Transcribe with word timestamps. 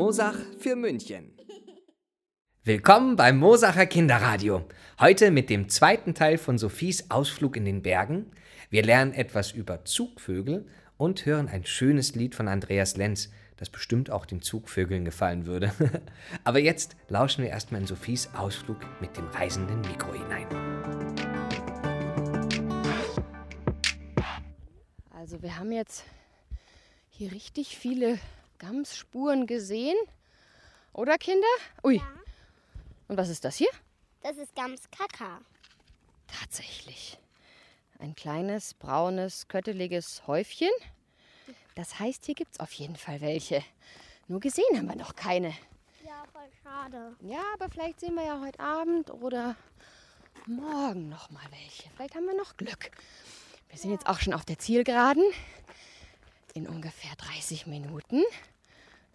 Mosach 0.00 0.36
für 0.58 0.76
München. 0.76 1.30
Willkommen 2.64 3.16
beim 3.16 3.36
Mosacher 3.36 3.84
Kinderradio. 3.84 4.64
Heute 4.98 5.30
mit 5.30 5.50
dem 5.50 5.68
zweiten 5.68 6.14
Teil 6.14 6.38
von 6.38 6.56
Sophies 6.56 7.10
Ausflug 7.10 7.54
in 7.54 7.66
den 7.66 7.82
Bergen. 7.82 8.32
Wir 8.70 8.82
lernen 8.82 9.12
etwas 9.12 9.52
über 9.52 9.84
Zugvögel 9.84 10.66
und 10.96 11.26
hören 11.26 11.48
ein 11.48 11.66
schönes 11.66 12.14
Lied 12.14 12.34
von 12.34 12.48
Andreas 12.48 12.96
Lenz, 12.96 13.30
das 13.58 13.68
bestimmt 13.68 14.10
auch 14.10 14.24
den 14.24 14.40
Zugvögeln 14.40 15.04
gefallen 15.04 15.44
würde. 15.44 15.70
Aber 16.44 16.60
jetzt 16.60 16.96
lauschen 17.08 17.44
wir 17.44 17.50
erstmal 17.50 17.82
in 17.82 17.86
Sophies 17.86 18.30
Ausflug 18.34 18.78
mit 19.02 19.14
dem 19.18 19.26
reisenden 19.26 19.82
Mikro 19.82 20.14
hinein. 20.14 20.46
Also 25.10 25.42
wir 25.42 25.58
haben 25.58 25.72
jetzt 25.72 26.04
hier 27.10 27.32
richtig 27.32 27.76
viele 27.76 28.18
Gamsspuren 28.60 29.46
gesehen. 29.46 29.96
Oder 30.92 31.18
Kinder? 31.18 31.48
Ui. 31.82 32.00
Und 33.08 33.16
was 33.16 33.28
ist 33.28 33.44
das 33.44 33.56
hier? 33.56 33.70
Das 34.22 34.36
ist 34.36 34.54
Gams 34.54 34.82
Kaka. 34.90 35.40
Tatsächlich. 36.26 37.18
Ein 37.98 38.14
kleines, 38.14 38.74
braunes, 38.74 39.48
kötteliges 39.48 40.26
Häufchen. 40.26 40.70
Das 41.74 41.98
heißt, 41.98 42.26
hier 42.26 42.34
gibt 42.34 42.52
es 42.52 42.60
auf 42.60 42.72
jeden 42.72 42.96
Fall 42.96 43.20
welche. 43.20 43.64
Nur 44.28 44.40
gesehen 44.40 44.76
haben 44.76 44.88
wir 44.88 44.96
noch 44.96 45.16
keine. 45.16 45.48
Ja, 46.04 46.24
voll 46.32 46.48
schade. 46.62 47.16
Ja, 47.22 47.42
aber 47.54 47.68
vielleicht 47.70 48.00
sehen 48.00 48.14
wir 48.14 48.24
ja 48.24 48.40
heute 48.40 48.60
Abend 48.60 49.10
oder 49.10 49.56
morgen 50.46 51.08
noch 51.08 51.30
mal 51.30 51.46
welche. 51.50 51.88
Vielleicht 51.96 52.14
haben 52.14 52.26
wir 52.26 52.36
noch 52.36 52.56
Glück. 52.56 52.90
Wir 53.70 53.78
sind 53.78 53.90
jetzt 53.92 54.06
auch 54.06 54.20
schon 54.20 54.34
auf 54.34 54.44
der 54.44 54.58
Zielgeraden. 54.58 55.24
In 56.54 56.68
ungefähr 56.68 57.14
30 57.16 57.66
Minuten 57.66 58.22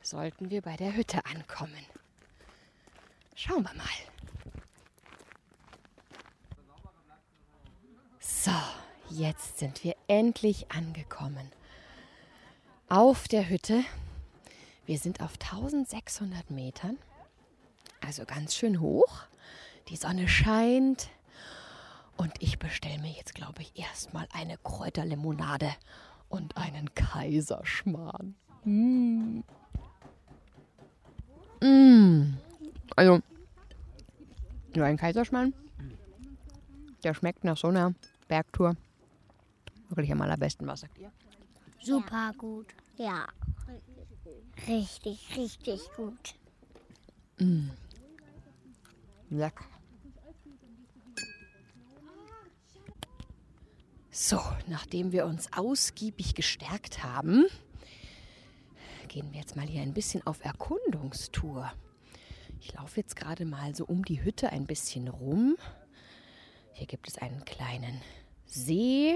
sollten 0.06 0.50
wir 0.50 0.62
bei 0.62 0.76
der 0.76 0.96
Hütte 0.96 1.26
ankommen. 1.26 1.86
Schauen 3.36 3.64
wir 3.64 3.74
mal. 3.74 3.86
So, 8.20 8.52
jetzt 9.10 9.60
sind 9.60 9.84
wir 9.84 9.96
endlich 10.08 10.72
angekommen. 10.72 11.52
Auf 12.88 13.28
der 13.28 13.50
Hütte. 13.50 13.84
Wir 14.86 15.00
sind 15.00 15.22
auf 15.22 15.34
1600 15.34 16.52
Metern. 16.52 16.98
Also 18.06 18.26
ganz 18.26 18.56
schön 18.56 18.80
hoch. 18.80 19.24
Die 19.90 19.96
Sonne 19.96 20.28
scheint. 20.28 21.10
Und 22.18 22.32
ich 22.40 22.60
bestelle 22.60 23.00
mir 23.00 23.12
jetzt, 23.12 23.36
glaube 23.36 23.64
ich, 23.64 23.78
erstmal 23.78 24.28
eine 24.32 24.58
Kräuterlimonade 24.60 25.76
und 26.30 26.56
einen 26.56 26.94
Kaiserschmarrn. 26.94 28.36
Mm. 28.64 29.42
Mm. 31.62 32.34
Also, 32.96 33.22
nur 34.76 34.86
ein 34.86 34.98
Kaiserschmarrn. 34.98 35.54
Der 37.04 37.14
schmeckt 37.14 37.44
nach 37.44 37.58
so 37.58 37.68
einer 37.68 37.94
Bergtour 38.28 38.76
wirklich 39.90 40.12
am 40.12 40.22
allerbesten. 40.22 40.68
Was 40.68 40.82
sagt 40.82 40.98
ihr? 40.98 41.12
Super 41.82 42.34
gut. 42.38 42.68
Ja. 42.98 43.28
Richtig, 44.68 45.36
richtig 45.36 45.82
gut. 45.96 46.36
Lecker. 49.30 49.66
So, 54.10 54.40
nachdem 54.68 55.12
wir 55.12 55.26
uns 55.26 55.52
ausgiebig 55.52 56.36
gestärkt 56.36 57.04
haben, 57.04 57.46
gehen 59.08 59.32
wir 59.32 59.40
jetzt 59.40 59.56
mal 59.56 59.68
hier 59.68 59.82
ein 59.82 59.94
bisschen 59.94 60.26
auf 60.26 60.44
Erkundungstour. 60.44 61.72
Ich 62.60 62.74
laufe 62.74 63.00
jetzt 63.00 63.16
gerade 63.16 63.46
mal 63.46 63.76
so 63.76 63.86
um 63.86 64.04
die 64.04 64.24
Hütte 64.24 64.50
ein 64.50 64.66
bisschen 64.66 65.08
rum. 65.08 65.58
Hier 66.74 66.88
gibt 66.88 67.08
es 67.08 67.18
einen 67.18 67.46
kleinen 67.46 68.02
See. 68.46 69.16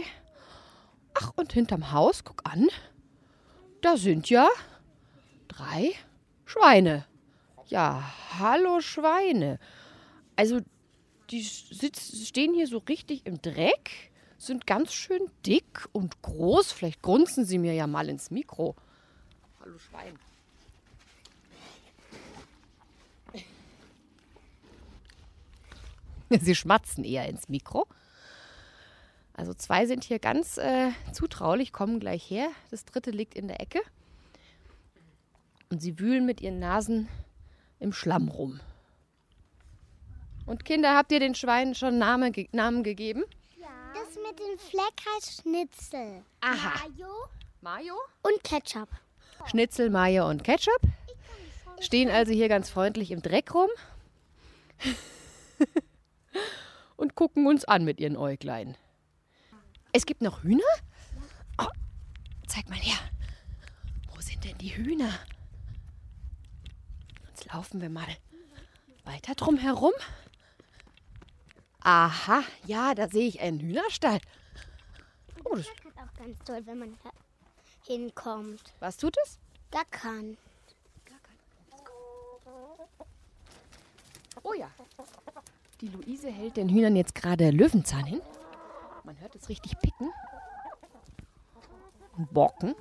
Ach, 1.13 1.31
und 1.35 1.53
hinterm 1.53 1.91
Haus, 1.91 2.23
guck 2.23 2.41
an, 2.49 2.67
da 3.81 3.97
sind 3.97 4.29
ja 4.29 4.47
drei 5.47 5.91
Schweine. 6.45 7.05
Ja, 7.67 8.13
hallo 8.39 8.81
Schweine. 8.81 9.59
Also, 10.35 10.61
die 11.29 11.43
stehen 11.43 12.53
hier 12.53 12.67
so 12.67 12.79
richtig 12.79 13.25
im 13.25 13.41
Dreck, 13.41 14.11
sind 14.37 14.65
ganz 14.65 14.93
schön 14.93 15.29
dick 15.45 15.87
und 15.91 16.21
groß. 16.21 16.71
Vielleicht 16.71 17.01
grunzen 17.01 17.45
sie 17.45 17.57
mir 17.57 17.73
ja 17.73 17.87
mal 17.87 18.09
ins 18.09 18.31
Mikro. 18.31 18.75
Hallo 19.69 19.77
Schwein. 19.77 20.17
Sie 26.41 26.55
schmatzen 26.55 27.03
eher 27.03 27.29
ins 27.29 27.49
Mikro. 27.49 27.85
Also 29.33 29.53
zwei 29.53 29.85
sind 29.85 30.03
hier 30.03 30.17
ganz 30.17 30.57
äh, 30.57 30.89
zutraulich, 31.13 31.71
kommen 31.71 31.99
gleich 31.99 32.27
her. 32.31 32.49
Das 32.71 32.83
dritte 32.85 33.11
liegt 33.11 33.35
in 33.35 33.47
der 33.47 33.61
Ecke. 33.61 33.79
Und 35.69 35.83
sie 35.83 35.99
wühlen 35.99 36.25
mit 36.25 36.41
ihren 36.41 36.57
Nasen 36.57 37.07
im 37.79 37.93
Schlamm 37.93 38.27
rum. 38.29 38.59
Und 40.47 40.65
Kinder, 40.65 40.95
habt 40.95 41.11
ihr 41.11 41.19
den 41.19 41.35
Schweinen 41.35 41.75
schon 41.75 41.99
Name, 41.99 42.31
ge 42.31 42.49
Namen 42.53 42.81
gegeben? 42.81 43.23
Das 43.93 44.15
mit 44.15 44.39
dem 44.39 44.57
Fleck 44.57 44.95
heißt 45.13 45.43
Schnitzel. 45.43 46.23
Aha. 46.41 46.87
Mayo 46.87 47.29
Mayo? 47.61 47.93
und 48.23 48.43
Ketchup. 48.43 48.89
Schnitzel, 49.47 49.89
Mayo 49.89 50.29
und 50.29 50.43
Ketchup 50.43 50.81
stehen 51.79 52.09
also 52.09 52.31
hier 52.31 52.49
ganz 52.49 52.69
freundlich 52.69 53.11
im 53.11 53.21
Dreck 53.21 53.53
rum 53.53 53.69
und 56.97 57.15
gucken 57.15 57.47
uns 57.47 57.65
an 57.65 57.83
mit 57.85 57.99
ihren 57.99 58.17
Äuglein. 58.17 58.77
Es 59.91 60.05
gibt 60.05 60.21
noch 60.21 60.43
Hühner? 60.43 60.61
Oh, 61.57 61.67
zeig 62.47 62.69
mal 62.69 62.77
her. 62.77 62.97
Wo 64.13 64.21
sind 64.21 64.43
denn 64.43 64.57
die 64.57 64.75
Hühner? 64.75 65.13
Jetzt 67.29 67.51
laufen 67.51 67.81
wir 67.81 67.89
mal 67.89 68.07
weiter 69.05 69.33
drum 69.35 69.57
herum. 69.57 69.93
Aha, 71.81 72.43
ja, 72.67 72.93
da 72.93 73.07
sehe 73.07 73.27
ich 73.27 73.39
einen 73.39 73.59
Hühnerstall. 73.59 74.19
Oh, 75.45 75.55
das, 75.55 75.65
Gackert 75.67 75.97
auch 75.97 76.13
ganz 76.13 76.37
toll, 76.43 76.61
wenn 76.65 76.79
man 76.79 76.97
hinkommt. 77.89 78.61
was 78.79 78.97
tut 78.97 79.15
es? 79.23 79.39
Gackern. 79.71 80.37
Oh 84.43 84.53
ja. 84.53 84.69
Die 85.81 85.87
Luise 85.87 86.29
hält 86.29 86.57
den 86.57 86.69
Hühnern 86.69 86.95
jetzt 86.95 87.15
gerade 87.15 87.49
Löwenzahn 87.49 88.05
hin. 88.05 88.21
Man 89.03 89.19
hört 89.19 89.35
es 89.35 89.49
richtig 89.49 89.77
picken. 89.79 90.11
Und 92.17 92.31
bocken. 92.31 92.75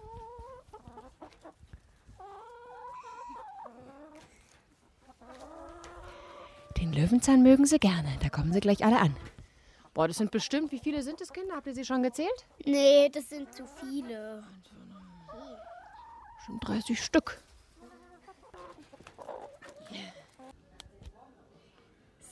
Den 6.76 6.92
Löwenzahn 6.92 7.42
mögen 7.42 7.66
sie 7.66 7.78
gerne. 7.78 8.16
Da 8.20 8.28
kommen 8.28 8.52
sie 8.52 8.60
gleich 8.60 8.84
alle 8.84 8.98
an. 8.98 9.16
Boah, 9.94 10.06
das 10.06 10.18
sind 10.18 10.30
bestimmt, 10.30 10.70
wie 10.70 10.78
viele 10.78 11.02
sind 11.02 11.20
es, 11.20 11.32
Kinder? 11.32 11.56
Habt 11.56 11.66
ihr 11.66 11.74
sie 11.74 11.84
schon 11.84 12.02
gezählt? 12.02 12.46
Nee, 12.64 13.08
das 13.08 13.30
sind 13.30 13.52
zu 13.52 13.64
viele. 13.66 14.44
Schon 16.48 16.60
30 16.60 17.04
Stück. 17.04 17.38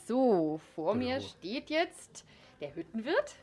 So, 0.06 0.58
vor 0.74 0.94
mir 0.94 1.20
steht 1.20 1.68
jetzt 1.68 2.24
der 2.60 2.74
Hüttenwirt. 2.74 3.34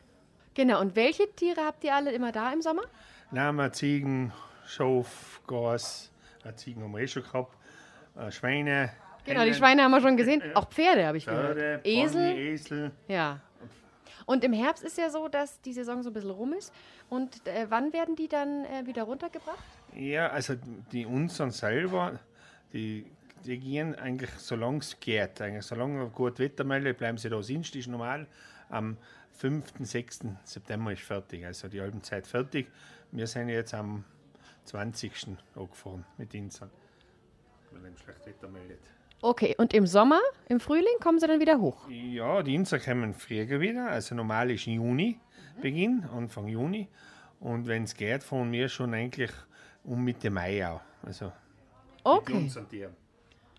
Genau, 0.56 0.82
und 0.82 0.96
welche 0.96 1.32
Tiere 1.36 1.62
habt 1.62 1.84
ihr 1.84 1.94
alle 1.94 2.12
immer 2.12 2.32
da 2.32 2.52
im 2.52 2.62
Sommer? 2.62 2.84
Lämmer, 3.32 3.72
Ziegen, 3.72 4.34
Schaf, 4.66 5.42
Gas, 5.46 6.12
äh, 6.44 6.54
Ziegen 6.56 6.82
haben 6.84 6.92
wir 6.94 7.02
eh 7.02 7.08
schon 7.08 7.24
gehabt, 7.24 7.56
äh, 8.16 8.32
Schweine, 8.32 8.92
Genau, 9.26 9.40
die 9.42 9.46
Hennen, 9.46 9.54
Schweine 9.56 9.84
haben 9.84 9.92
wir 9.92 10.02
schon 10.02 10.18
gesehen. 10.18 10.42
Auch 10.56 10.70
Pferde 10.70 11.06
habe 11.06 11.18
ich 11.18 11.26
Pferde, 11.26 11.56
gehört. 11.56 11.84
Pony, 11.84 12.04
Esel. 12.04 12.38
Esel. 12.38 12.92
Ja. 13.08 13.40
Und 14.26 14.44
im 14.44 14.54
Herbst 14.54 14.84
ist 14.84 14.98
ja 14.98 15.10
so, 15.10 15.28
dass 15.28 15.62
die 15.62 15.74
Saison 15.74 16.02
so 16.02 16.10
ein 16.10 16.14
bisschen 16.14 16.32
rum 16.32 16.54
ist. 16.54 16.74
Und 17.10 17.46
äh, 17.48 17.68
wann 17.70 17.94
werden 17.94 18.16
die 18.16 18.28
dann 18.28 18.66
äh, 18.66 18.86
wieder 18.86 19.04
runtergebracht? 19.04 19.64
Ja, 19.96 20.28
also 20.28 20.56
die 20.92 21.06
unseren 21.06 21.52
selber, 21.52 22.20
die, 22.72 23.06
die 23.46 23.60
gehen 23.60 23.96
eigentlich, 23.96 24.32
solange 24.38 24.80
es 24.80 25.00
geht. 25.00 25.42
Eigentlich, 25.42 25.66
solange 25.66 26.08
gut 26.10 26.40
Wetter 26.40 26.64
meldet, 26.64 26.98
bleiben 26.98 27.18
sie 27.18 27.30
da 27.30 27.42
sind, 27.42 27.74
ist 27.76 27.88
normal. 27.88 28.28
Am 28.70 28.98
5., 29.34 29.74
6. 29.80 30.20
September 30.44 30.92
ist 30.92 31.02
fertig, 31.02 31.46
also 31.46 31.68
die 31.68 31.82
halbe 31.82 32.02
Zeit 32.02 32.28
fertig. 32.28 32.68
Wir 33.12 33.28
sind 33.28 33.50
jetzt 33.50 33.74
am 33.74 34.04
20. 34.66 35.38
angefahren 35.56 36.06
mit 36.18 36.34
Inseln, 36.34 36.72
wenn 37.72 37.94
es 37.94 38.00
schlecht 38.00 38.26
Wetter 38.26 38.48
meldet. 38.48 38.80
Okay, 39.22 39.56
und 39.58 39.74
im 39.74 39.88
Sommer, 39.88 40.20
im 40.50 40.60
Frühling, 40.60 41.00
kommen 41.02 41.20
sie 41.20 41.28
dann 41.28 41.40
wieder 41.40 41.60
hoch? 41.60 41.88
Ja, 41.90 42.44
die 42.44 42.56
Inseln 42.56 42.82
kommen 42.82 43.14
früher 43.14 43.60
wieder. 43.60 43.90
Also 43.90 44.16
normal 44.16 44.52
ist 44.52 44.66
Juni 44.66 45.20
Beginn, 45.62 46.04
Anfang 46.14 46.48
Juni. 46.48 46.88
Und 47.40 47.68
wenn 47.68 47.84
es 47.84 47.96
geht, 47.96 48.24
fahren 48.24 48.52
wir 48.52 48.70
schon 48.70 48.94
eigentlich 48.94 49.32
um 49.84 50.04
Mitte 50.04 50.30
Mai 50.30 50.68
auch. 50.68 50.82
Also 51.04 51.26
mit 51.26 51.34
Okay, 52.04 52.50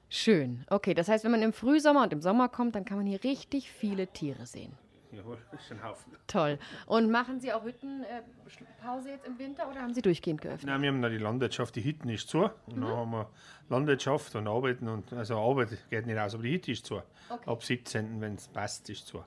schön. 0.09 0.65
Okay, 0.69 0.95
das 0.95 1.09
heißt, 1.09 1.25
wenn 1.25 1.31
man 1.31 1.43
im 1.43 1.53
Frühsommer 1.53 2.03
und 2.03 2.13
im 2.13 2.21
Sommer 2.21 2.49
kommt, 2.49 2.75
dann 2.75 2.85
kann 2.85 2.99
man 2.99 3.07
hier 3.07 3.23
richtig 3.25 3.71
viele 3.71 4.07
Tiere 4.07 4.47
sehen. 4.47 4.73
Jawohl, 5.13 5.39
ist 5.53 5.71
ein 5.71 5.83
Haufen. 5.83 6.13
Toll. 6.27 6.59
Und 6.87 7.11
machen 7.11 7.41
Sie 7.41 7.53
auch 7.53 7.65
Hüttenpause 7.65 9.11
jetzt 9.11 9.27
im 9.27 9.39
Winter 9.39 9.69
oder 9.71 9.81
haben 9.81 9.95
Sie 9.95 10.03
durchgehend 10.03 10.41
geöffnet? 10.41 10.67
Nein, 10.67 10.83
wir 10.83 10.89
haben 10.89 11.01
noch 11.01 11.09
die 11.09 11.19
Landwirtschaft, 11.19 11.77
die 11.77 11.85
Hütten 11.85 12.09
ist 12.09 12.29
zu. 12.29 12.51
Und 12.67 12.81
dann 12.81 12.89
haben 12.89 13.11
wir 13.13 13.31
Landwirtschaft 13.69 14.35
und 14.35 14.49
Arbeiten. 14.49 14.89
Und, 14.89 15.13
also 15.13 15.39
Arbeit 15.39 15.69
geht 15.91 16.07
nicht 16.07 16.19
aus, 16.19 16.35
aber 16.35 16.43
die 16.43 16.53
Hütte 16.53 16.73
ist 16.73 16.87
zu. 16.87 17.01
Okay. 17.29 17.51
Ab 17.51 17.63
17., 17.63 18.21
wenn 18.21 18.35
es 18.35 18.49
passt, 18.49 18.91
ist 18.91 19.07
zu. 19.07 19.25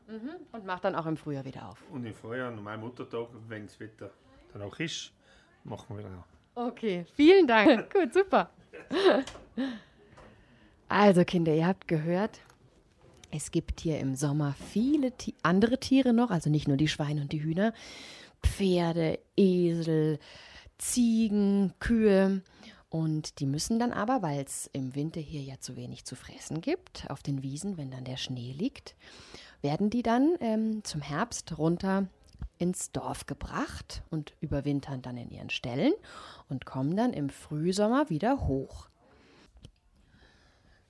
Und 0.51 0.65
macht 0.65 0.83
dann 0.83 0.95
auch 0.95 1.05
im 1.05 1.17
Frühjahr 1.17 1.45
wieder 1.45 1.69
auf. 1.69 1.83
Und 1.91 2.05
im 2.05 2.13
Frühjahr, 2.13 2.51
normal 2.51 2.77
Muttertag, 2.77 3.27
wenn 3.47 3.65
das 3.65 3.79
Wetter 3.79 4.11
dann 4.53 4.61
auch 4.61 4.77
ist, 4.79 5.13
machen 5.63 5.97
wir 5.97 5.99
wieder 5.99 6.17
auf. 6.17 6.36
Okay, 6.57 7.05
vielen 7.13 7.45
Dank. 7.45 7.93
Gut, 7.93 8.11
super. 8.11 8.49
Also 10.89 11.23
Kinder, 11.23 11.53
ihr 11.53 11.67
habt 11.67 11.87
gehört, 11.87 12.39
es 13.29 13.51
gibt 13.51 13.79
hier 13.79 13.99
im 13.99 14.15
Sommer 14.15 14.55
viele 14.71 15.11
Ti 15.11 15.35
andere 15.43 15.79
Tiere 15.79 16.13
noch, 16.13 16.31
also 16.31 16.49
nicht 16.49 16.67
nur 16.67 16.77
die 16.77 16.87
Schweine 16.87 17.21
und 17.21 17.31
die 17.31 17.43
Hühner, 17.43 17.73
Pferde, 18.41 19.19
Esel, 19.35 20.17
Ziegen, 20.79 21.73
Kühe. 21.79 22.41
Und 22.89 23.39
die 23.39 23.45
müssen 23.45 23.77
dann 23.77 23.91
aber, 23.91 24.23
weil 24.23 24.43
es 24.43 24.67
im 24.73 24.95
Winter 24.95 25.19
hier 25.19 25.41
ja 25.41 25.59
zu 25.59 25.75
wenig 25.75 26.05
zu 26.05 26.15
fressen 26.15 26.61
gibt, 26.61 27.07
auf 27.11 27.21
den 27.21 27.43
Wiesen, 27.43 27.77
wenn 27.77 27.91
dann 27.91 28.03
der 28.03 28.17
Schnee 28.17 28.55
liegt, 28.57 28.95
werden 29.61 29.91
die 29.91 30.01
dann 30.01 30.35
ähm, 30.39 30.83
zum 30.83 31.01
Herbst 31.01 31.59
runter 31.59 32.07
ins 32.57 32.91
Dorf 32.91 33.25
gebracht 33.25 34.03
und 34.09 34.33
überwintern 34.41 35.01
dann 35.01 35.17
in 35.17 35.29
ihren 35.29 35.49
Ställen 35.49 35.93
und 36.49 36.65
kommen 36.65 36.95
dann 36.95 37.13
im 37.13 37.29
Frühsommer 37.29 38.09
wieder 38.09 38.47
hoch. 38.47 38.89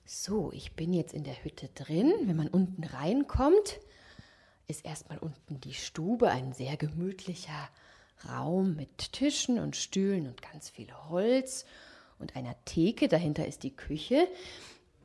So, 0.04 0.50
ich 0.52 0.72
bin 0.72 0.94
jetzt 0.94 1.12
in 1.12 1.24
der 1.24 1.44
Hütte 1.44 1.68
drin. 1.74 2.12
Wenn 2.22 2.36
man 2.36 2.48
unten 2.48 2.82
reinkommt, 2.84 3.78
ist 4.66 4.84
erstmal 4.84 5.18
unten 5.18 5.60
die 5.60 5.74
Stube, 5.74 6.30
ein 6.30 6.54
sehr 6.54 6.78
gemütlicher 6.78 7.68
Raum 8.26 8.74
mit 8.74 9.12
Tischen 9.12 9.58
und 9.58 9.76
Stühlen 9.76 10.26
und 10.26 10.40
ganz 10.40 10.70
viel 10.70 10.92
Holz 11.08 11.66
und 12.18 12.36
einer 12.36 12.54
Theke. 12.64 13.08
Dahinter 13.08 13.46
ist 13.46 13.62
die 13.62 13.76
Küche. 13.76 14.26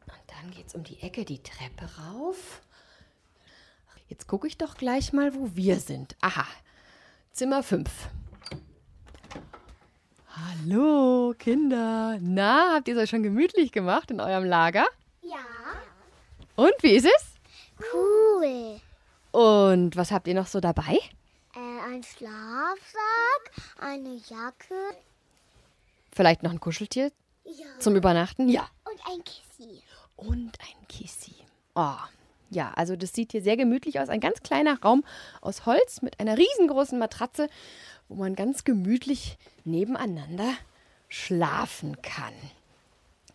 Und 0.05 0.23
dann 0.27 0.51
geht 0.51 0.67
es 0.67 0.75
um 0.75 0.83
die 0.83 1.01
Ecke, 1.01 1.25
die 1.25 1.43
Treppe 1.43 1.89
rauf. 2.01 2.61
Jetzt 4.13 4.27
gucke 4.27 4.45
ich 4.45 4.59
doch 4.59 4.77
gleich 4.77 5.11
mal, 5.11 5.33
wo 5.33 5.55
wir 5.55 5.79
sind. 5.79 6.15
Aha, 6.21 6.45
Zimmer 7.31 7.63
5. 7.63 7.89
Hallo, 10.27 11.33
Kinder. 11.39 12.19
Na, 12.21 12.75
habt 12.75 12.87
ihr 12.87 12.95
es 12.95 13.01
euch 13.01 13.09
schon 13.09 13.23
gemütlich 13.23 13.71
gemacht 13.71 14.11
in 14.11 14.21
eurem 14.21 14.43
Lager? 14.43 14.85
Ja. 15.23 15.39
Und 16.55 16.73
wie 16.81 16.91
ist 16.91 17.07
es? 17.07 17.33
Cool. 17.91 18.79
Und 19.31 19.95
was 19.95 20.11
habt 20.11 20.27
ihr 20.27 20.35
noch 20.35 20.45
so 20.45 20.59
dabei? 20.59 20.99
Äh, 21.55 21.91
ein 21.91 22.03
Schlafsack, 22.03 23.51
eine 23.79 24.13
Jacke. 24.29 24.75
Vielleicht 26.11 26.43
noch 26.43 26.51
ein 26.51 26.59
Kuscheltier 26.59 27.11
Ja. 27.45 27.65
zum 27.79 27.95
Übernachten? 27.95 28.47
Ja. 28.47 28.67
Und 28.85 28.99
ein 29.11 29.23
Kissi. 29.23 29.81
Und 30.17 30.51
ein 30.59 30.87
Kissi. 30.87 31.33
Oh, 31.73 31.95
ja, 32.53 32.71
also 32.75 32.95
das 32.95 33.13
sieht 33.13 33.31
hier 33.31 33.41
sehr 33.41 33.57
gemütlich 33.57 33.99
aus. 33.99 34.09
Ein 34.09 34.19
ganz 34.19 34.41
kleiner 34.41 34.79
Raum 34.81 35.03
aus 35.41 35.65
Holz 35.65 36.01
mit 36.01 36.19
einer 36.19 36.37
riesengroßen 36.37 36.97
Matratze, 36.97 37.49
wo 38.07 38.15
man 38.15 38.35
ganz 38.35 38.63
gemütlich 38.63 39.37
nebeneinander 39.63 40.53
schlafen 41.09 42.01
kann. 42.01 42.33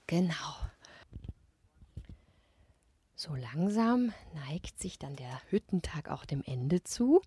Genau. 0.06 0.34
So 3.14 3.34
langsam 3.34 4.12
neigt 4.46 4.78
sich 4.78 4.98
dann 4.98 5.16
der 5.16 5.40
Hüttentag 5.50 6.08
auch 6.08 6.24
dem 6.24 6.42
Ende 6.46 6.84
zu. 6.84 7.20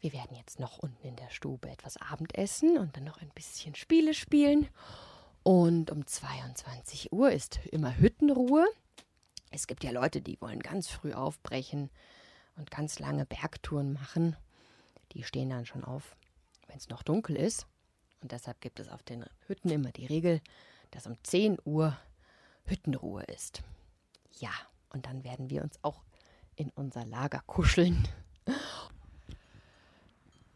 Wir 0.00 0.12
werden 0.12 0.36
jetzt 0.36 0.60
noch 0.60 0.78
unten 0.78 1.06
in 1.06 1.16
der 1.16 1.30
Stube 1.30 1.68
etwas 1.70 1.96
Abendessen 1.96 2.78
und 2.78 2.96
dann 2.96 3.04
noch 3.04 3.20
ein 3.20 3.30
bisschen 3.34 3.74
Spiele 3.74 4.14
spielen. 4.14 4.68
Und 5.42 5.90
um 5.90 6.06
22 6.06 7.12
Uhr 7.12 7.30
ist 7.32 7.60
immer 7.70 7.96
Hüttenruhe. 7.96 8.66
Es 9.50 9.66
gibt 9.66 9.82
ja 9.82 9.90
Leute, 9.90 10.22
die 10.22 10.40
wollen 10.40 10.60
ganz 10.60 10.88
früh 10.88 11.12
aufbrechen 11.12 11.90
und 12.56 12.70
ganz 12.70 12.98
lange 12.98 13.26
Bergtouren 13.26 13.92
machen. 13.92 14.36
Die 15.12 15.24
stehen 15.24 15.50
dann 15.50 15.66
schon 15.66 15.84
auf, 15.84 16.16
wenn 16.68 16.76
es 16.76 16.88
noch 16.88 17.02
dunkel 17.02 17.36
ist. 17.36 17.66
Und 18.22 18.32
deshalb 18.32 18.60
gibt 18.60 18.78
es 18.78 18.88
auf 18.88 19.02
den 19.02 19.24
Hütten 19.46 19.70
immer 19.70 19.90
die 19.90 20.06
Regel, 20.06 20.40
dass 20.92 21.06
um 21.06 21.16
10 21.22 21.58
Uhr 21.64 21.96
Hüttenruhe 22.64 23.24
ist. 23.24 23.62
Ja, 24.38 24.52
und 24.90 25.06
dann 25.06 25.24
werden 25.24 25.50
wir 25.50 25.62
uns 25.62 25.78
auch 25.82 26.02
in 26.54 26.70
unser 26.70 27.04
Lager 27.04 27.42
kuscheln. 27.46 28.06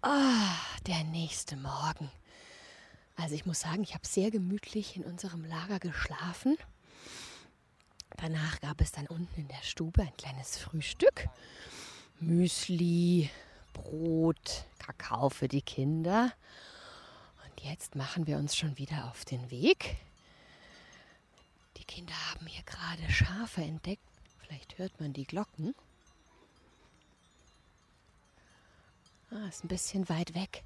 Ah, 0.02 0.56
der 0.87 1.02
nächste 1.05 1.56
Morgen. 1.56 2.11
Also 3.17 3.35
ich 3.35 3.47
muss 3.47 3.61
sagen, 3.61 3.82
ich 3.82 3.94
habe 3.94 4.06
sehr 4.06 4.31
gemütlich 4.31 4.97
in 4.97 5.05
unserem 5.05 5.44
Lager 5.44 5.79
geschlafen. 5.79 6.58
Danach 8.16 8.61
gab 8.61 8.81
es 8.81 8.93
dann 8.93 9.06
unten 9.06 9.40
in 9.40 9.49
der 9.49 9.62
Stube 9.62 10.02
ein 10.02 10.16
kleines 10.16 10.56
Frühstück. 10.58 11.28
Müsli, 12.20 13.31
Brot, 13.72 14.64
Kakao 14.78 15.31
für 15.31 15.49
die 15.49 15.62
Kinder. 15.62 16.32
Und 17.44 17.64
jetzt 17.64 17.96
machen 17.96 18.26
wir 18.26 18.38
uns 18.38 18.56
schon 18.56 18.78
wieder 18.78 19.11
auf 19.11 19.25
den 19.25 19.50
Weg. 19.50 19.96
Die 21.76 21.85
Kinder 21.85 22.14
haben 22.30 22.47
hier 22.47 22.62
gerade 22.62 23.11
Schafe 23.11 23.62
entdeckt. 23.62 24.02
Vielleicht 24.38 24.78
hört 24.78 25.00
man 25.00 25.12
die 25.12 25.26
Glocken. 25.26 25.75
Ah, 29.30 29.49
ist 29.49 29.64
ein 29.64 29.68
bisschen 29.68 30.09
weit 30.09 30.35
weg. 30.35 30.62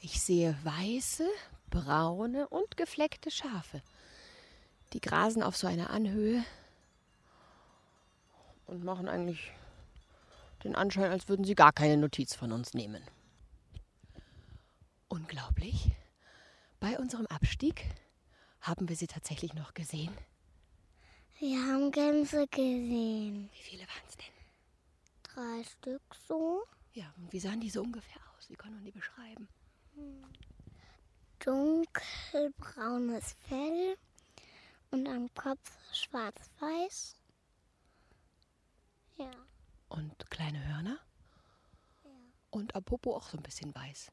Ich 0.00 0.20
sehe 0.20 0.56
weiße, 0.62 1.28
braune 1.70 2.46
und 2.48 2.76
gefleckte 2.76 3.30
Schafe. 3.30 3.82
Die 4.96 5.00
grasen 5.02 5.42
auf 5.42 5.54
so 5.58 5.66
einer 5.66 5.90
Anhöhe 5.90 6.42
und 8.64 8.82
machen 8.82 9.10
eigentlich 9.10 9.52
den 10.64 10.74
Anschein, 10.74 11.10
als 11.10 11.28
würden 11.28 11.44
sie 11.44 11.54
gar 11.54 11.74
keine 11.74 11.98
Notiz 11.98 12.34
von 12.34 12.50
uns 12.50 12.72
nehmen. 12.72 13.04
Unglaublich. 15.08 15.90
Bei 16.80 16.98
unserem 16.98 17.26
Abstieg 17.26 17.84
haben 18.62 18.88
wir 18.88 18.96
sie 18.96 19.06
tatsächlich 19.06 19.52
noch 19.52 19.74
gesehen. 19.74 20.16
Wir 21.40 21.58
haben 21.58 21.90
Gänse 21.90 22.46
gesehen. 22.46 23.50
Wie 23.52 23.62
viele 23.62 23.82
waren 23.82 24.06
es 24.08 24.16
denn? 24.16 24.32
Drei 25.24 25.62
Stück 25.62 26.00
so. 26.26 26.64
Ja, 26.94 27.12
und 27.18 27.30
wie 27.34 27.40
sahen 27.40 27.60
die 27.60 27.68
so 27.68 27.82
ungefähr 27.82 28.22
aus? 28.34 28.48
Wie 28.48 28.56
kann 28.56 28.72
man 28.72 28.82
die 28.82 28.92
beschreiben? 28.92 29.46
Dunkelbraunes 31.40 33.36
Fell 33.46 33.98
und 34.90 35.06
am 35.08 35.32
Kopf 35.34 35.70
schwarz-weiß. 35.92 37.16
Ja. 39.16 39.30
Und 39.88 40.30
kleine 40.30 40.66
Hörner? 40.66 40.98
Und 42.50 42.74
am 42.74 42.84
Popo 42.84 43.14
auch 43.14 43.28
so 43.28 43.36
ein 43.36 43.42
bisschen 43.42 43.74
weiß. 43.74 44.10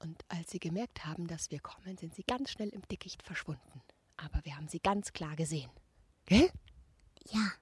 Und 0.00 0.24
als 0.28 0.50
sie 0.50 0.60
gemerkt 0.60 1.04
haben, 1.04 1.26
dass 1.26 1.50
wir 1.50 1.60
kommen, 1.60 1.96
sind 1.96 2.14
sie 2.14 2.22
ganz 2.22 2.50
schnell 2.50 2.68
im 2.68 2.82
Dickicht 2.88 3.22
verschwunden. 3.22 3.82
Aber 4.16 4.44
wir 4.44 4.56
haben 4.56 4.68
sie 4.68 4.80
ganz 4.80 5.12
klar 5.12 5.34
gesehen. 5.36 5.70
Gell? 6.26 6.50
Ja. 7.30 7.52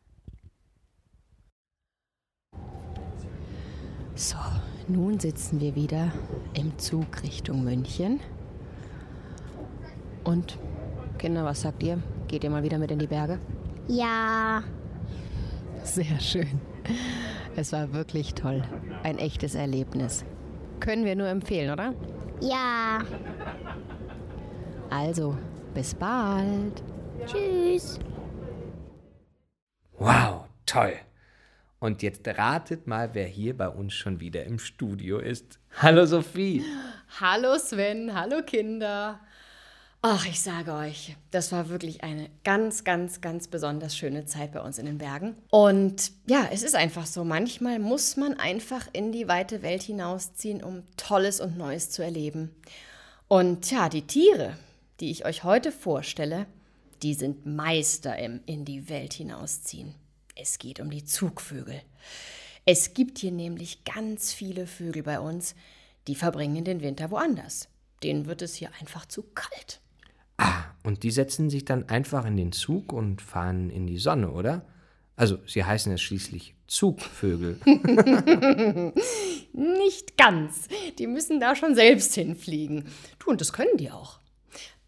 So, 4.15 4.39
nun 4.89 5.21
sitzen 5.21 5.61
wir 5.61 5.75
wieder 5.75 6.13
im 6.55 6.79
Zug 6.79 7.23
Richtung 7.23 7.65
München. 7.65 8.21
Und 10.25 10.59
Kinder, 11.19 11.45
was 11.45 11.63
sagt 11.63 11.83
ihr? 11.83 11.99
Geht 12.29 12.45
ihr 12.45 12.51
mal 12.51 12.63
wieder 12.63 12.79
mit 12.79 12.91
in 12.91 12.99
die 12.99 13.07
Berge? 13.07 13.39
Ja. 13.89 14.63
Sehr 15.83 16.21
schön. 16.21 16.61
Es 17.57 17.73
war 17.73 17.93
wirklich 17.93 18.35
toll. 18.35 18.63
Ein 19.03 19.19
echtes 19.19 19.55
Erlebnis. 19.55 20.25
Können 20.81 21.05
wir 21.05 21.17
nur 21.17 21.29
empfehlen, 21.29 21.73
oder? 21.73 21.95
Ja. 22.41 22.99
Also, 24.91 25.37
bis 25.75 25.95
bald. 25.95 26.83
Tschüss. 27.25 27.99
Wow, 29.99 30.45
toll. 30.67 30.95
Und 31.79 32.03
jetzt 32.03 32.27
ratet 32.27 32.87
mal, 32.87 33.11
wer 33.15 33.27
hier 33.27 33.57
bei 33.57 33.69
uns 33.69 33.95
schon 33.95 34.21
wieder 34.21 34.45
im 34.45 34.59
Studio 34.59 35.19
ist. 35.19 35.61
Hallo 35.81 36.05
Sophie. 36.05 36.63
Hallo 37.21 37.57
Sven, 37.59 38.13
hallo 38.15 38.43
Kinder. 38.45 39.21
Ach, 40.09 40.25
ich 40.25 40.41
sage 40.41 40.73
euch, 40.73 41.17
das 41.33 41.51
war 41.51 41.69
wirklich 41.69 42.05
eine 42.05 42.31
ganz, 42.45 42.85
ganz, 42.85 43.21
ganz 43.21 43.49
besonders 43.49 43.97
schöne 43.97 44.25
Zeit 44.25 44.53
bei 44.53 44.61
uns 44.61 44.79
in 44.79 44.87
den 44.87 44.99
Bergen. 44.99 45.35
Und 45.51 46.13
ja, 46.29 46.49
es 46.53 46.63
ist 46.63 46.77
einfach 46.77 47.07
so, 47.07 47.25
manchmal 47.25 47.81
muss 47.81 48.17
man 48.17 48.35
einfach 48.35 48.87
in 48.93 49.11
die 49.11 49.27
weite 49.27 49.63
Welt 49.63 49.83
hinausziehen, 49.83 50.63
um 50.63 50.85
Tolles 50.97 51.41
und 51.41 51.59
Neues 51.59 51.91
zu 51.91 52.05
erleben. 52.05 52.55
Und 53.27 53.69
ja, 53.73 53.89
die 53.89 54.07
Tiere, 54.07 54.57
die 55.01 55.11
ich 55.11 55.27
euch 55.27 55.43
heute 55.43 55.73
vorstelle, 55.73 56.47
die 57.03 57.15
sind 57.15 57.45
Meister 57.45 58.17
im 58.17 58.43
in 58.47 58.65
die 58.65 58.89
Welt 58.89 59.13
hinausziehen. 59.13 59.97
Es 60.37 60.61
geht 60.61 60.79
um 60.79 60.89
die 60.89 61.05
Zugvögel. 61.05 61.83
Es 62.65 62.95
gibt 62.95 63.19
hier 63.19 63.33
nämlich 63.33 63.83
ganz 63.83 64.33
viele 64.33 64.69
Vögel 64.69 65.03
bei 65.03 65.19
uns, 65.19 65.57
die 66.07 66.15
verbringen 66.15 66.63
den 66.63 66.81
Winter 66.81 67.11
woanders. 67.11 67.67
Denen 68.05 68.27
wird 68.27 68.41
es 68.43 68.55
hier 68.55 68.71
einfach 68.79 69.07
zu 69.07 69.25
kalt. 69.35 69.81
Ah, 70.39 70.65
und 70.83 71.03
die 71.03 71.11
setzen 71.11 71.51
sich 71.51 71.65
dann 71.65 71.89
einfach 71.89 72.25
in 72.27 72.37
den 72.37 72.53
Zug 72.53 72.93
und 72.93 73.23
fahren 73.23 73.71
in 73.71 73.87
die 73.87 73.99
Sonne, 73.99 74.31
oder? 74.31 74.67
Also, 75.17 75.39
sie 75.47 75.65
heißen 75.65 75.91
ja 75.91 75.99
schließlich 75.99 76.55
Zugvögel. 76.67 77.59
Nicht 79.53 80.19
ganz. 80.19 80.69
Die 80.99 81.07
müssen 81.07 81.41
da 81.41 81.57
schon 81.57 81.75
selbst 81.75 82.15
hinfliegen. 82.15 82.85
Du, 83.19 83.31
und 83.31 83.41
das 83.41 83.55
können 83.55 83.79
die 83.79 83.91
auch. 83.91 84.21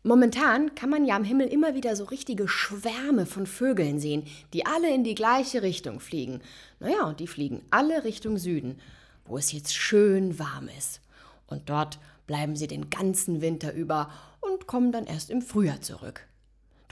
Momentan 0.02 0.74
kann 0.74 0.90
man 0.90 1.04
ja 1.04 1.16
am 1.16 1.24
Himmel 1.24 1.48
immer 1.48 1.74
wieder 1.74 1.96
so 1.96 2.04
richtige 2.04 2.46
Schwärme 2.46 3.26
von 3.26 3.46
Vögeln 3.46 3.98
sehen, 3.98 4.24
die 4.52 4.64
alle 4.64 4.94
in 4.94 5.02
die 5.02 5.14
gleiche 5.14 5.62
Richtung 5.62 6.00
fliegen. 6.00 6.40
Naja, 6.78 7.04
und 7.04 7.20
die 7.20 7.26
fliegen 7.26 7.62
alle 7.70 8.04
Richtung 8.04 8.38
Süden, 8.38 8.80
wo 9.24 9.38
es 9.38 9.52
jetzt 9.52 9.74
schön 9.74 10.38
warm 10.38 10.68
ist. 10.78 11.00
Und 11.46 11.68
dort 11.68 11.98
bleiben 12.28 12.54
sie 12.54 12.68
den 12.68 12.90
ganzen 12.90 13.40
Winter 13.40 13.72
über 13.74 14.12
und 14.40 14.68
kommen 14.68 14.92
dann 14.92 15.06
erst 15.06 15.30
im 15.30 15.42
Frühjahr 15.42 15.80
zurück. 15.80 16.20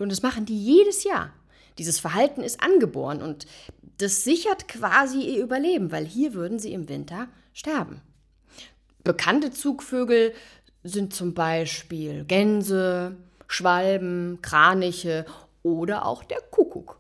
Und 0.01 0.11
das 0.11 0.23
machen 0.23 0.45
die 0.45 0.59
jedes 0.59 1.05
Jahr. 1.05 1.33
Dieses 1.79 2.01
Verhalten 2.01 2.41
ist 2.43 2.61
angeboren 2.61 3.23
und 3.23 3.47
das 3.99 4.25
sichert 4.25 4.67
quasi 4.67 5.21
ihr 5.21 5.45
Überleben, 5.45 5.93
weil 5.93 6.05
hier 6.05 6.35
würden 6.35 6.59
sie 6.59 6.73
im 6.73 6.89
Winter 6.89 7.29
sterben. 7.53 8.01
Bekannte 9.05 9.53
Zugvögel 9.53 10.35
sind 10.83 11.15
zum 11.15 11.35
Beispiel 11.35 12.25
Gänse, 12.25 13.17
Schwalben, 13.47 14.41
Kraniche 14.43 15.27
oder 15.63 16.07
auch 16.07 16.25
der 16.25 16.41
Kuckuck. 16.41 16.99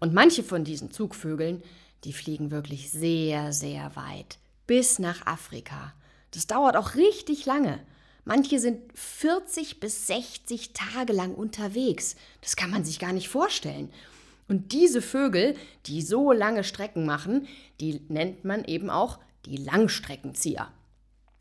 Und 0.00 0.12
manche 0.12 0.42
von 0.42 0.64
diesen 0.64 0.90
Zugvögeln, 0.90 1.62
die 2.04 2.12
fliegen 2.12 2.50
wirklich 2.50 2.90
sehr, 2.90 3.52
sehr 3.52 3.94
weit, 3.94 4.38
bis 4.66 4.98
nach 4.98 5.26
Afrika. 5.26 5.94
Das 6.32 6.46
dauert 6.46 6.76
auch 6.76 6.94
richtig 6.94 7.46
lange. 7.46 7.80
Manche 8.24 8.60
sind 8.60 8.80
40 8.94 9.80
bis 9.80 10.06
60 10.06 10.72
Tage 10.72 11.12
lang 11.12 11.34
unterwegs. 11.34 12.16
Das 12.40 12.56
kann 12.56 12.70
man 12.70 12.84
sich 12.84 12.98
gar 12.98 13.12
nicht 13.12 13.28
vorstellen. 13.28 13.90
Und 14.48 14.72
diese 14.72 15.02
Vögel, 15.02 15.56
die 15.86 16.02
so 16.02 16.32
lange 16.32 16.64
Strecken 16.64 17.06
machen, 17.06 17.48
die 17.80 18.00
nennt 18.08 18.44
man 18.44 18.64
eben 18.64 18.90
auch 18.90 19.18
die 19.46 19.56
Langstreckenzieher. 19.56 20.68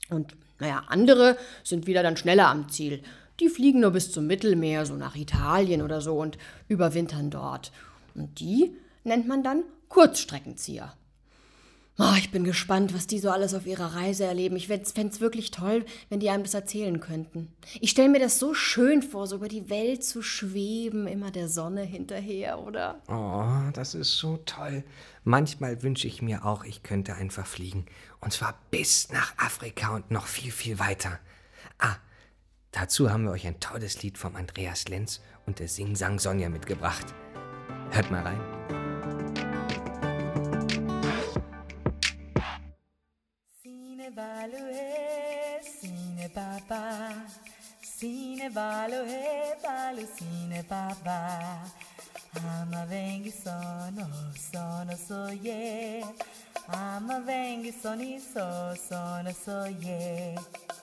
Und 0.09 0.35
naja, 0.59 0.83
andere 0.87 1.37
sind 1.63 1.87
wieder 1.87 2.03
dann 2.03 2.17
schneller 2.17 2.47
am 2.47 2.69
Ziel. 2.69 3.01
Die 3.39 3.49
fliegen 3.49 3.79
nur 3.79 3.91
bis 3.91 4.11
zum 4.11 4.27
Mittelmeer, 4.27 4.85
so 4.85 4.95
nach 4.95 5.15
Italien 5.15 5.81
oder 5.81 6.01
so 6.01 6.17
und 6.17 6.37
überwintern 6.67 7.31
dort. 7.31 7.71
Und 8.13 8.39
die 8.39 8.75
nennt 9.03 9.27
man 9.27 9.43
dann 9.43 9.63
Kurzstreckenzieher. 9.89 10.93
Oh, 12.03 12.15
ich 12.17 12.31
bin 12.31 12.43
gespannt, 12.43 12.95
was 12.95 13.05
die 13.05 13.19
so 13.19 13.29
alles 13.29 13.53
auf 13.53 13.67
ihrer 13.67 13.93
Reise 13.93 14.23
erleben. 14.23 14.55
Ich 14.55 14.67
fände 14.67 14.89
es 14.89 15.21
wirklich 15.21 15.51
toll, 15.51 15.85
wenn 16.09 16.19
die 16.19 16.31
einem 16.31 16.41
das 16.41 16.55
erzählen 16.55 16.99
könnten. 16.99 17.53
Ich 17.79 17.91
stelle 17.91 18.09
mir 18.09 18.19
das 18.19 18.39
so 18.39 18.55
schön 18.55 19.03
vor, 19.03 19.27
so 19.27 19.35
über 19.35 19.47
die 19.47 19.69
Welt 19.69 20.03
zu 20.03 20.23
schweben, 20.23 21.05
immer 21.05 21.29
der 21.29 21.47
Sonne 21.47 21.83
hinterher, 21.83 22.57
oder? 22.57 22.99
Oh, 23.07 23.71
das 23.73 23.93
ist 23.93 24.17
so 24.17 24.37
toll. 24.47 24.83
Manchmal 25.25 25.83
wünsche 25.83 26.07
ich 26.07 26.23
mir 26.23 26.43
auch, 26.43 26.63
ich 26.63 26.81
könnte 26.81 27.13
einfach 27.13 27.45
fliegen. 27.45 27.85
Und 28.19 28.33
zwar 28.33 28.55
bis 28.71 29.11
nach 29.11 29.37
Afrika 29.37 29.95
und 29.95 30.09
noch 30.09 30.25
viel, 30.25 30.51
viel 30.51 30.79
weiter. 30.79 31.19
Ah, 31.77 31.97
dazu 32.71 33.11
haben 33.11 33.25
wir 33.25 33.31
euch 33.31 33.45
ein 33.45 33.59
tolles 33.59 34.01
Lied 34.01 34.17
vom 34.17 34.35
Andreas 34.35 34.87
Lenz 34.87 35.21
und 35.45 35.59
der 35.59 35.67
Sing-Sang 35.67 36.17
Sonja 36.17 36.49
mitgebracht. 36.49 37.05
Hört 37.91 38.09
mal 38.09 38.23
rein. 38.23 38.80
Lucine, 48.41 48.49
ballo 48.49 49.03
e 49.03 49.55
ballucine 49.61 50.63
papà. 50.63 51.61
Ama 52.33 52.85
venghi 52.85 53.29
sono, 53.31 54.09
sono 54.33 54.95
so 54.95 55.29
ye. 55.29 56.01
Ama 56.67 57.19
venghi 57.19 57.71
soni 57.71 58.19
so, 58.19 58.75
sono 58.75 59.31
so 59.31 59.65
yeah. 59.79 60.80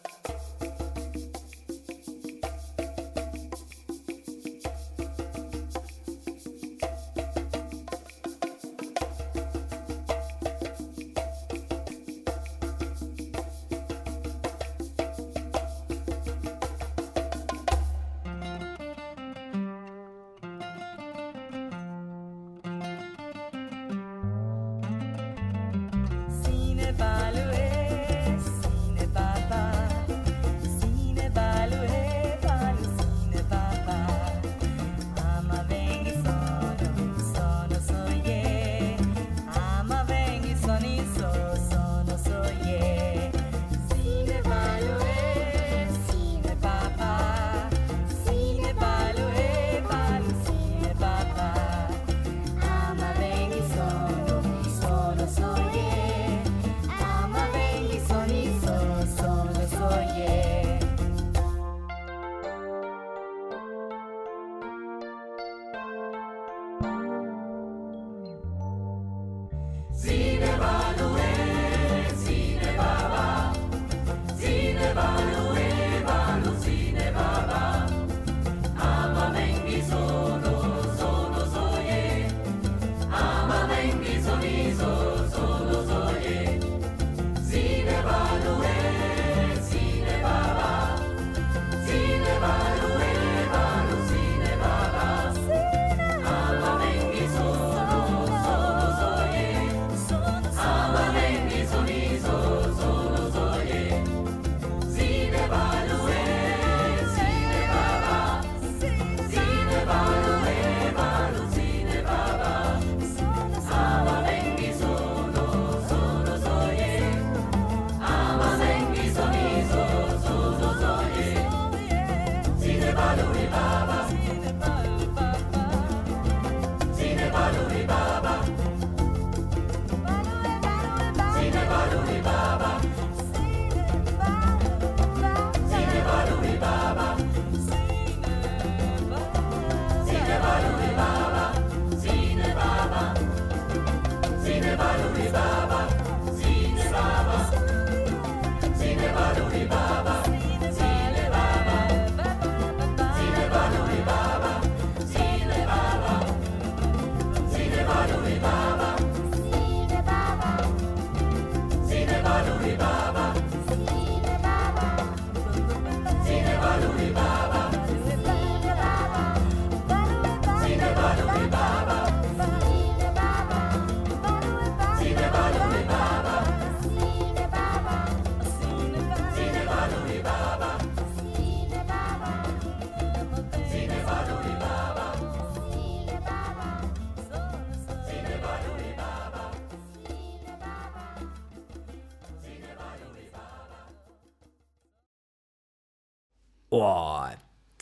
Oh, 196.70 197.22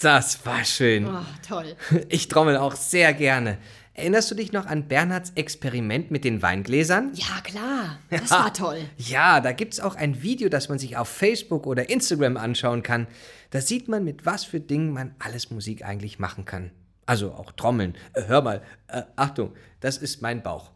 das 0.00 0.44
war 0.46 0.64
schön. 0.64 1.06
Oh, 1.06 1.24
toll. 1.46 1.74
Ich 2.08 2.28
trommel 2.28 2.56
auch 2.56 2.74
sehr 2.76 3.14
gerne. 3.14 3.58
Erinnerst 3.94 4.30
du 4.30 4.34
dich 4.34 4.52
noch 4.52 4.66
an 4.66 4.88
Bernhards 4.88 5.32
Experiment 5.36 6.10
mit 6.10 6.22
den 6.22 6.42
Weingläsern? 6.42 7.12
Ja, 7.14 7.40
klar. 7.42 7.98
Das 8.10 8.30
war 8.30 8.52
toll. 8.52 8.78
Ja, 8.98 9.40
da 9.40 9.52
gibt's 9.52 9.80
auch 9.80 9.96
ein 9.96 10.22
Video, 10.22 10.50
das 10.50 10.68
man 10.68 10.78
sich 10.78 10.98
auf 10.98 11.08
Facebook 11.08 11.66
oder 11.66 11.88
Instagram 11.88 12.36
anschauen 12.36 12.82
kann. 12.82 13.06
Da 13.50 13.62
sieht 13.62 13.88
man, 13.88 14.04
mit 14.04 14.26
was 14.26 14.44
für 14.44 14.60
Dingen 14.60 14.92
man 14.92 15.14
alles 15.18 15.50
Musik 15.50 15.82
eigentlich 15.82 16.18
machen 16.18 16.44
kann. 16.44 16.72
Also 17.06 17.32
auch 17.32 17.52
Trommeln. 17.52 17.96
Äh, 18.12 18.24
hör 18.26 18.42
mal, 18.42 18.62
äh, 18.88 19.02
Achtung, 19.16 19.54
das 19.80 19.96
ist 19.96 20.20
mein 20.20 20.42
Bauch. 20.42 20.72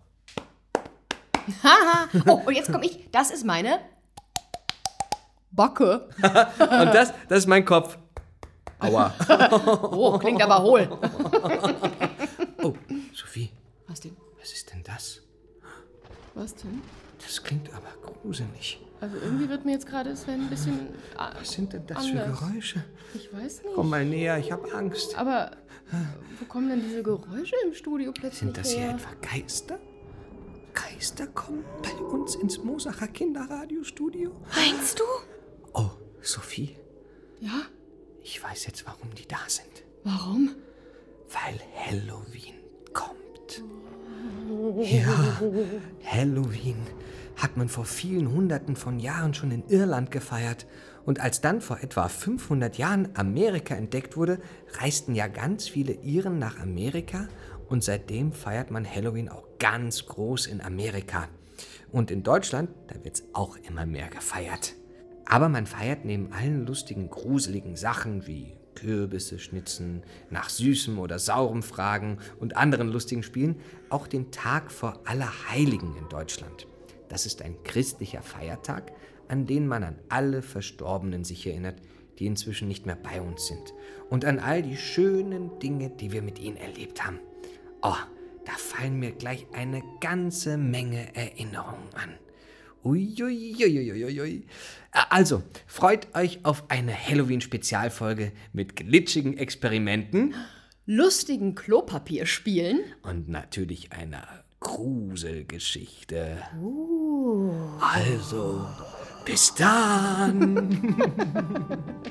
Haha. 1.63 2.09
oh, 2.27 2.43
und 2.47 2.55
jetzt 2.55 2.73
komme 2.73 2.87
ich. 2.87 3.11
Das 3.13 3.31
ist 3.31 3.45
meine 3.45 3.81
Backe. 5.61 6.09
Und 6.59 6.95
das, 6.95 7.13
das 7.29 7.41
ist 7.41 7.47
mein 7.47 7.65
Kopf. 7.67 7.99
Aua. 8.79 9.13
Oh, 9.93 10.19
klingt 10.19 10.43
aber 10.43 10.63
hohl. 10.63 10.89
Oh, 12.63 12.75
Sophie, 13.15 13.51
Was 13.87 14.01
denn? 14.01 14.17
was 14.39 14.53
ist 14.53 14.71
denn 14.73 14.83
das? 14.85 15.23
Was 16.35 16.55
denn? 16.55 16.83
Das 17.19 17.43
klingt 17.43 17.69
aber 17.75 17.89
gruselig. 18.23 18.81
Also 19.01 19.17
irgendwie 19.17 19.49
wird 19.49 19.65
mir 19.65 19.73
jetzt 19.73 19.87
gerade 19.87 20.15
Sven 20.15 20.43
ein 20.43 20.51
bisschen. 20.51 20.79
äh, 21.19 21.41
Was 21.41 21.53
sind 21.53 21.73
denn 21.73 21.87
das 21.87 22.07
für 22.07 22.23
Anders. 22.23 22.41
Geräusche? 22.41 22.85
Ich 23.15 23.33
weiß 23.33 23.63
nicht. 23.65 23.75
Komm 23.75 23.89
mal 23.91 24.05
näher, 24.05 24.37
ich 24.39 24.53
habe 24.53 24.71
Angst. 24.75 25.17
Aber 25.19 25.53
wo 26.39 26.45
kommen 26.47 26.69
denn 26.69 26.83
diese 26.83 27.03
Geräusche 27.03 27.57
im 27.67 27.73
Studio 27.75 28.13
plötzlich 28.13 28.41
Sind 28.41 28.57
das 28.59 28.71
hier 28.71 28.81
her? 28.85 28.95
etwa 28.97 29.11
Geister? 29.35 29.79
Geister 30.75 31.27
kommen 31.29 31.65
bei 31.83 31.93
uns 32.15 32.35
ins 32.37 32.59
Mosacher 32.63 33.09
Kinderradiostudio? 33.09 34.31
Meinst 34.55 35.01
du? 35.01 35.05
Oh, 35.73 35.91
Sophie, 36.21 36.77
Ja? 37.41 37.63
ich 38.23 38.43
weiß 38.43 38.67
jetzt, 38.67 38.87
warum 38.87 39.15
die 39.15 39.27
da 39.27 39.39
sind. 39.49 39.85
Warum? 40.05 40.55
Weil 41.29 41.61
Halloween 41.75 42.55
kommt. 42.93 43.63
Ja, 44.85 45.41
Halloween 46.05 46.77
hat 47.37 47.57
man 47.57 47.69
vor 47.69 47.85
vielen 47.85 48.33
Hunderten 48.33 48.77
von 48.77 48.99
Jahren 48.99 49.33
schon 49.35 49.51
in 49.51 49.67
Irland 49.69 50.11
gefeiert. 50.11 50.67
Und 51.07 51.21
als 51.21 51.41
dann 51.41 51.61
vor 51.61 51.81
etwa 51.81 52.09
500 52.09 52.77
Jahren 52.77 53.09
Amerika 53.15 53.75
entdeckt 53.75 54.17
wurde, 54.17 54.39
reisten 54.75 55.15
ja 55.15 55.29
ganz 55.29 55.69
viele 55.69 55.93
Iren 55.93 56.39
nach 56.39 56.59
Amerika 56.61 57.29
und 57.69 57.83
seitdem 57.83 58.33
feiert 58.33 58.71
man 58.71 58.89
Halloween 58.89 59.29
auch 59.29 59.45
ganz 59.59 60.05
groß 60.07 60.47
in 60.47 60.61
Amerika. 60.61 61.29
Und 61.91 62.11
in 62.11 62.23
Deutschland, 62.23 62.71
da 62.89 63.03
wird's 63.03 63.25
auch 63.33 63.57
immer 63.57 63.87
mehr 63.87 64.09
gefeiert. 64.09 64.75
Aber 65.31 65.49
man 65.49 65.65
feiert 65.65 66.05
neben 66.05 66.33
allen 66.33 66.67
lustigen, 66.67 67.09
gruseligen 67.09 67.77
Sachen 67.77 68.27
wie 68.27 68.57
Kürbisse 68.75 69.39
schnitzen, 69.39 70.03
nach 70.29 70.49
Süßem 70.49 70.99
oder 70.99 71.21
Saurem 71.21 71.63
fragen 71.63 72.19
und 72.41 72.57
anderen 72.57 72.89
lustigen 72.89 73.23
Spielen 73.23 73.61
auch 73.91 74.09
den 74.09 74.33
Tag 74.33 74.73
vor 74.73 75.01
Allerheiligen 75.05 75.97
in 75.97 76.09
Deutschland. 76.09 76.67
Das 77.09 77.27
ist 77.27 77.43
ein 77.43 77.63
christlicher 77.63 78.23
Feiertag, 78.23 78.93
an 79.29 79.47
den 79.47 79.69
man 79.69 79.85
an 79.85 80.01
alle 80.09 80.43
Verstorbenen 80.43 81.23
sich 81.23 81.47
erinnert, 81.47 81.81
die 82.19 82.27
inzwischen 82.27 82.67
nicht 82.67 82.87
mehr 82.87 82.97
bei 82.97 83.21
uns 83.21 83.47
sind. 83.47 83.73
Und 84.09 84.25
an 84.25 84.41
all 84.41 84.63
die 84.63 84.77
schönen 84.77 85.61
Dinge, 85.61 85.91
die 85.91 86.11
wir 86.11 86.23
mit 86.23 86.41
ihnen 86.41 86.57
erlebt 86.57 87.07
haben. 87.07 87.21
Oh, 87.83 87.95
da 88.45 88.53
fallen 88.53 88.99
mir 88.99 89.13
gleich 89.13 89.47
eine 89.53 89.81
ganze 90.01 90.57
Menge 90.57 91.15
Erinnerungen 91.15 91.95
an. 91.95 92.19
Uiuiuiuiui. 92.85 94.45
Also, 94.91 95.43
freut 95.67 96.15
euch 96.17 96.41
auf 96.45 96.65
eine 96.69 96.93
Halloween-Spezialfolge 96.95 98.33
mit 98.53 98.77
glitschigen 98.77 99.37
Experimenten 99.39 100.35
Lustigen 100.87 101.55
Klopapierspielen? 101.55 102.81
und 103.03 103.29
natürlich 103.29 103.93
einer 103.93 104.27
Gruselgeschichte. 104.61 106.39
Also, 107.81 108.67
bis 109.25 109.55
dann. 109.55 110.97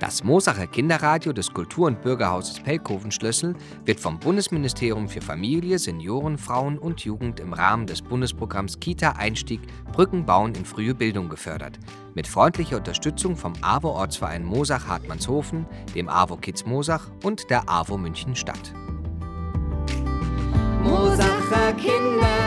Das 0.00 0.24
Mosacher 0.24 0.66
Kinderradio 0.66 1.34
des 1.34 1.52
Kultur- 1.52 1.88
und 1.88 2.00
Bürgerhauses 2.00 2.58
Pelkoven-Schlössel 2.60 3.54
wird 3.84 4.00
vom 4.00 4.18
Bundesministerium 4.18 5.10
für 5.10 5.20
Familie, 5.20 5.78
Senioren, 5.78 6.38
Frauen 6.38 6.78
und 6.78 7.04
Jugend 7.04 7.38
im 7.38 7.52
Rahmen 7.52 7.86
des 7.86 8.00
Bundesprogramms 8.00 8.80
Kita-Einstieg 8.80 9.60
Brücken 9.92 10.24
bauen 10.24 10.54
in 10.54 10.64
frühe 10.64 10.94
Bildung 10.94 11.28
gefördert. 11.28 11.78
Mit 12.14 12.26
freundlicher 12.26 12.78
Unterstützung 12.78 13.36
vom 13.36 13.52
AWO-Ortsverein 13.60 14.42
Mosach-Hartmannshofen, 14.42 15.66
dem 15.94 16.08
AWO 16.08 16.38
Kids 16.38 16.64
Mosach 16.64 17.10
und 17.22 17.50
der 17.50 17.68
AWO 17.68 17.98
München 17.98 18.34
Stadt. 18.34 18.72
Mosacher 20.82 21.74
Kinderradio 21.74 22.39